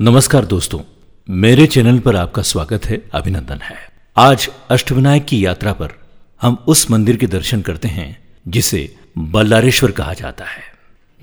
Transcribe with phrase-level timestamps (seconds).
[0.00, 0.80] नमस्कार दोस्तों,
[1.30, 3.74] मेरे चैनल पर आपका स्वागत है, अभिनंदन है।
[4.16, 5.88] आज अष्टविनायक की यात्रा पर
[6.42, 10.62] हम उस मंदिर के दर्शन करते हैं, जिसे बल्लारेश्वर कहा जाता है।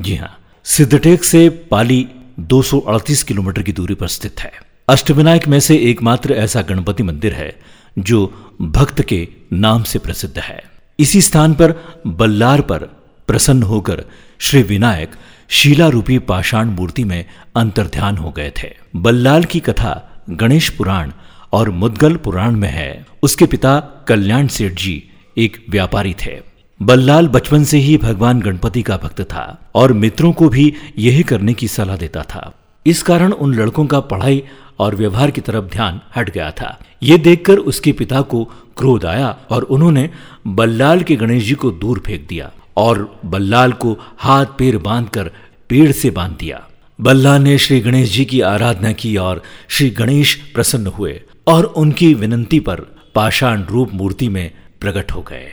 [0.01, 2.07] जी हाँ सिद्धटेक से पाली
[2.39, 4.51] 238 किलोमीटर की दूरी पर स्थित है।
[4.89, 7.59] अष्टविनायक में से एकमात्र ऐसा गणपति मंदिर है,
[7.99, 10.63] जो भक्त के नाम से प्रसिद्ध है।
[10.99, 12.79] इसी स्थान पर बल्लार पर
[13.27, 14.03] प्रसन्न होकर
[14.39, 15.11] श्री विनायक
[15.49, 17.25] शीला रूपी पाषाण मूर्ति में
[17.55, 21.11] अंतर्ध्यान हो गए थे। बल्लाल की कथा गणेश पुराण
[21.53, 25.03] और मुदगल पुराण में है। उसके पिता कल्याण सेठ जी
[25.37, 26.39] एक व्यापारी थे।
[26.81, 31.53] बल्लाल बचपन से ही भगवान गणपति का भक्त था और मित्रों को भी यही करने
[31.53, 32.53] की सलाह देता था।
[32.85, 34.43] इस कारण उन लड़कों का पढ़ाई
[34.79, 38.43] और व्यवहार की तरफ़ ध्यान हट गया था। ये देखकर उसके पिता को
[38.77, 40.09] क्रोध आया और उन्होंने
[40.47, 45.31] बल्लाल के गणेश जी को दूर फेंक दिया। और बल्लाल को हाथ पैर बांधकर
[45.69, 46.67] पेड़ से बाँध दिया।
[47.01, 52.13] बल्लाल ने श्री गणेश जी की आराधना की और श्री गणेश प्रसन्न हुए और उनकी
[52.13, 52.79] विनंती पर
[53.15, 55.49] पाषाण रूप मूर्ति में प्रकट हो गए।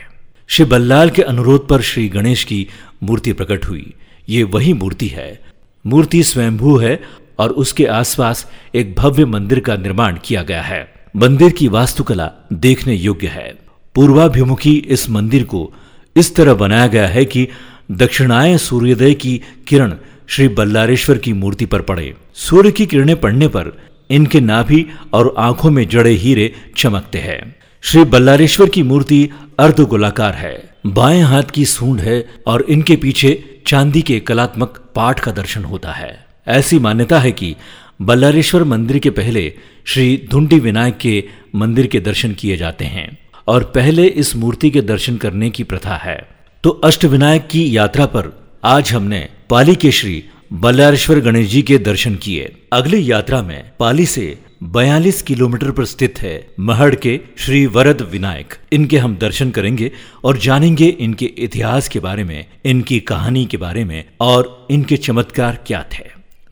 [0.47, 2.67] श्री बल्लाल के अनुरोध पर श्री गणेश की
[3.03, 3.93] मूर्ति प्रकट हुई।
[4.29, 5.41] ये वही मूर्ति है।
[5.85, 7.01] मूर्ति स्वयंभू है
[7.39, 12.95] और उसके आसपास एक भव्य मंदिर का निर्माण किया गया है। मंदिर की वास्तुकला देखने
[12.95, 13.57] योग्य है।
[13.95, 15.73] पूर्वाभिमुखी इस मंदिर को
[16.17, 17.47] इस तरह बनाया गया है कि
[17.91, 19.93] दक्षिणाय सूर्योदय की किरण
[20.27, 25.71] श्री बल्लारेश्वर की मूर्ति पर पड़े। सूर्य की किरणें पड़ने पर इनके नाभि और आँखों
[25.71, 31.65] में जड़े हीरे चमकते हैं। श्री बल्लारेश्वर की मूर्ति अर्ध गोलाकार है। बाएँ हाथ की
[31.65, 37.19] सूंड है और इनके पीछे चांदी के कलात्मक पाठ का दर्शन होता है। ऐसी मान्यता
[37.19, 37.55] है कि
[38.01, 39.53] बल्लारेश्वर मंदिर के पहले
[39.85, 41.23] श्री धुंडी विनायक के
[41.55, 43.17] मंदिर के दर्शन किए जाते हैं।
[43.47, 46.29] और पहले इस मूर्ति के दर्शन करने की प्रथा है।
[46.63, 52.15] तो अष्टविनायक की यात्रा पर आज हमने पाली के श्री बल्लारेश्वर गणेश जी के दर्शन
[52.15, 58.01] किए। अगली यात्रा में पाली से 42 किलोमीटर पर स्थित है महड़ के श्री वरद
[58.01, 59.91] विनायक। इनके हम दर्शन करेंगे
[60.23, 65.63] और जानेंगे इनके इतिहास के बारे में, इनकी कहानी के बारे में और इनके चमत्कार
[65.67, 66.03] क्या थे।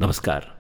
[0.02, 0.59] नमस्कार।